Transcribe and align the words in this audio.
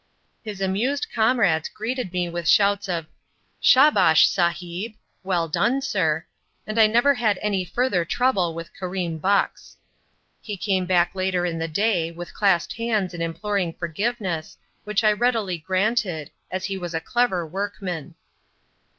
His 0.41 0.61
amused 0.61 1.05
comrades 1.13 1.69
greeted 1.69 2.11
me 2.11 2.27
with 2.27 2.47
shouts 2.47 2.89
of 2.89 3.05
"Shabash, 3.61 4.25
Sahib!" 4.27 4.93
("Well 5.21 5.47
done, 5.47 5.79
sir"), 5.79 6.25
and 6.65 6.79
I 6.79 6.87
never 6.87 7.13
had 7.13 7.37
any 7.39 7.63
further 7.63 8.03
trouble 8.03 8.55
with 8.55 8.73
Karim 8.75 9.19
Bux. 9.19 9.77
He 10.41 10.57
came 10.57 10.87
back 10.87 11.13
later 11.13 11.45
in 11.45 11.59
the 11.59 11.67
day, 11.67 12.09
with 12.09 12.33
clasped 12.33 12.73
hands 12.77 13.13
imploring 13.13 13.73
forgiveness, 13.73 14.57
which 14.85 15.03
I 15.03 15.11
readily 15.13 15.59
granted, 15.59 16.31
as 16.49 16.65
he 16.65 16.79
was 16.79 16.95
a 16.95 16.99
clever 16.99 17.45
workman. 17.45 18.15